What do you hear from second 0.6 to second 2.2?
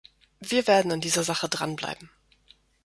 werden an dieser Sache dran bleiben.